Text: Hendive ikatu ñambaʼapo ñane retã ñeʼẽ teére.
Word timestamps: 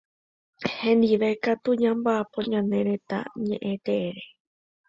Hendive 0.75 1.27
ikatu 1.35 1.69
ñambaʼapo 1.83 2.39
ñane 2.51 2.77
retã 2.87 3.19
ñeʼẽ 3.47 3.73
teére. 3.85 4.23